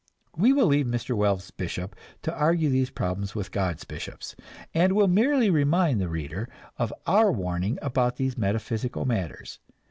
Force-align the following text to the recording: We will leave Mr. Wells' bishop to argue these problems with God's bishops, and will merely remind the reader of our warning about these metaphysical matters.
We 0.35 0.51
will 0.51 0.65
leave 0.65 0.87
Mr. 0.87 1.15
Wells' 1.15 1.51
bishop 1.51 1.95
to 2.23 2.33
argue 2.33 2.71
these 2.71 2.89
problems 2.89 3.35
with 3.35 3.51
God's 3.51 3.83
bishops, 3.83 4.35
and 4.73 4.93
will 4.93 5.07
merely 5.07 5.51
remind 5.51 6.01
the 6.01 6.09
reader 6.09 6.49
of 6.79 6.91
our 7.05 7.31
warning 7.31 7.77
about 7.83 8.15
these 8.15 8.35
metaphysical 8.35 9.05
matters. 9.05 9.59